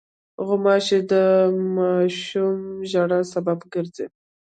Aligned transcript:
غوماشې 0.45 0.99
د 1.11 1.13
ماشومو 1.75 2.71
ژړا 2.91 3.19
سبب 3.33 3.59
ګرځي. 3.73 4.05